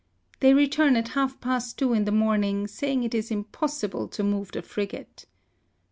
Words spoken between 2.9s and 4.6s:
it is impossible to move